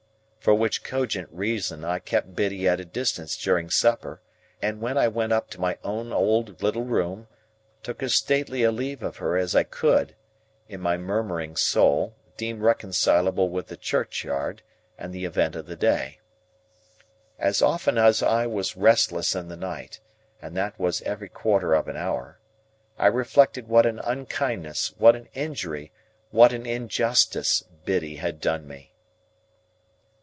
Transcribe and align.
For 0.41 0.55
which 0.55 0.83
cogent 0.83 1.29
reason 1.31 1.85
I 1.85 1.99
kept 1.99 2.35
Biddy 2.35 2.67
at 2.67 2.79
a 2.79 2.83
distance 2.83 3.37
during 3.37 3.69
supper, 3.69 4.21
and 4.59 4.81
when 4.81 4.97
I 4.97 5.07
went 5.07 5.31
up 5.33 5.51
to 5.51 5.61
my 5.61 5.77
own 5.83 6.11
old 6.11 6.63
little 6.63 6.83
room, 6.83 7.27
took 7.83 8.01
as 8.01 8.15
stately 8.15 8.63
a 8.63 8.71
leave 8.71 9.03
of 9.03 9.17
her 9.17 9.37
as 9.37 9.55
I 9.55 9.61
could, 9.61 10.15
in 10.67 10.81
my 10.81 10.97
murmuring 10.97 11.55
soul, 11.55 12.15
deem 12.37 12.63
reconcilable 12.63 13.49
with 13.49 13.67
the 13.67 13.77
churchyard 13.77 14.63
and 14.97 15.13
the 15.13 15.25
event 15.25 15.55
of 15.55 15.67
the 15.67 15.75
day. 15.75 16.21
As 17.37 17.61
often 17.61 17.99
as 17.99 18.23
I 18.23 18.47
was 18.47 18.75
restless 18.75 19.35
in 19.35 19.47
the 19.47 19.55
night, 19.55 19.99
and 20.41 20.57
that 20.57 20.79
was 20.79 21.03
every 21.03 21.29
quarter 21.29 21.75
of 21.75 21.87
an 21.87 21.97
hour, 21.97 22.39
I 22.97 23.05
reflected 23.05 23.67
what 23.67 23.85
an 23.85 23.99
unkindness, 23.99 24.95
what 24.97 25.15
an 25.15 25.27
injury, 25.35 25.91
what 26.31 26.51
an 26.51 26.65
injustice, 26.65 27.63
Biddy 27.85 28.15
had 28.15 28.41
done 28.41 28.67
me. 28.67 28.87